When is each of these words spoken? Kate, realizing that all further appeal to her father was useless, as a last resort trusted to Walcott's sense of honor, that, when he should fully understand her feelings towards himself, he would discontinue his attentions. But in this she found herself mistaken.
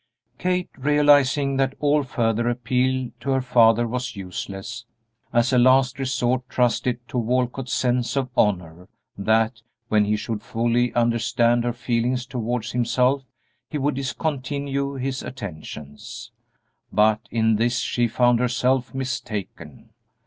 Kate, 0.39 0.71
realizing 0.79 1.57
that 1.57 1.75
all 1.79 2.01
further 2.01 2.49
appeal 2.49 3.11
to 3.19 3.29
her 3.29 3.39
father 3.39 3.87
was 3.87 4.15
useless, 4.15 4.85
as 5.31 5.53
a 5.53 5.59
last 5.59 5.99
resort 5.99 6.41
trusted 6.49 6.97
to 7.07 7.19
Walcott's 7.19 7.71
sense 7.71 8.15
of 8.15 8.27
honor, 8.35 8.87
that, 9.15 9.61
when 9.89 10.05
he 10.05 10.15
should 10.15 10.41
fully 10.41 10.91
understand 10.95 11.63
her 11.63 11.71
feelings 11.71 12.25
towards 12.25 12.71
himself, 12.71 13.21
he 13.69 13.77
would 13.77 13.93
discontinue 13.93 14.95
his 14.95 15.21
attentions. 15.21 16.31
But 16.91 17.19
in 17.29 17.57
this 17.57 17.77
she 17.81 18.07
found 18.07 18.39
herself 18.39 18.95
mistaken. 18.95 19.89